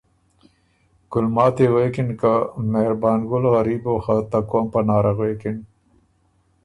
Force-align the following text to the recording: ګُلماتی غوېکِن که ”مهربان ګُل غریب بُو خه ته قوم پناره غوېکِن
ګُلماتی 1.11 1.65
غوېکِن 1.71 2.09
که 2.19 2.31
”مهربان 2.73 3.19
ګُل 3.29 3.43
غریب 3.53 3.81
بُو 3.83 3.93
خه 4.03 4.15
ته 4.31 4.39
قوم 4.49 4.65
پناره 4.73 5.11
غوېکِن 5.17 5.57